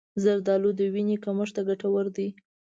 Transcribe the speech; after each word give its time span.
زردآلو 0.23 0.69
د 0.79 0.81
وینې 0.93 1.17
کمښت 1.23 1.53
ته 1.55 1.61
ګټور 1.69 2.05
دي. 2.15 2.27